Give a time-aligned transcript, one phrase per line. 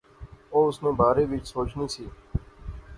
[0.53, 2.05] او اس نے بارے وچ سوچنی سی